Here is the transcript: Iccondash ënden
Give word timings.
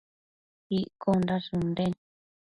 Iccondash 0.77 1.47
ënden 1.61 1.93